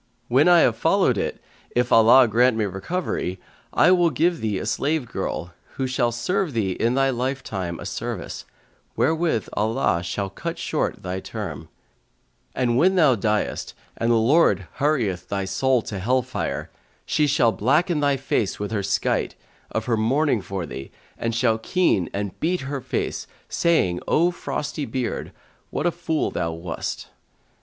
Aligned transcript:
When 0.29 0.47
I 0.47 0.61
have 0.61 0.75
followed 0.77 1.15
it, 1.15 1.39
if 1.75 1.91
Allah 1.93 2.27
grant 2.27 2.57
me 2.57 2.65
recovery, 2.65 3.39
I 3.71 3.91
will 3.91 4.09
give 4.09 4.41
thee 4.41 4.57
a 4.57 4.65
slave 4.65 5.05
girl, 5.07 5.53
who 5.75 5.85
shall 5.85 6.11
serve 6.11 6.53
thee 6.53 6.71
in 6.71 6.95
they 6.95 7.11
lifetime 7.11 7.79
a 7.79 7.85
service, 7.85 8.45
wherewith 8.95 9.47
Allah 9.53 10.01
shall 10.01 10.31
cut 10.31 10.57
short 10.57 11.03
thy 11.03 11.19
term; 11.19 11.69
and 12.55 12.79
when 12.79 12.95
thou 12.95 13.13
diest 13.13 13.75
and 13.95 14.09
the 14.11 14.15
Lord 14.15 14.65
hurrieth 14.79 15.27
thy 15.29 15.45
soul 15.45 15.83
to 15.83 15.99
hell 15.99 16.23
fire, 16.23 16.71
she 17.05 17.27
shall 17.27 17.51
blacken 17.51 17.99
thy 17.99 18.17
face 18.17 18.59
with 18.59 18.71
her 18.71 18.81
skite, 18.81 19.35
of 19.69 19.85
her 19.85 19.97
mourning 19.97 20.41
for 20.41 20.65
thee, 20.65 20.89
and 21.15 21.35
shall 21.35 21.59
keen 21.59 22.09
and 22.11 22.39
beat 22.39 22.61
her 22.61 22.81
face, 22.81 23.27
saying 23.49 23.99
O 24.07 24.31
frosty 24.31 24.85
beard, 24.85 25.31
what 25.69 25.85
a 25.85 25.91
fool 25.91 26.31
thou 26.31 26.53
wast?'" 26.53 27.09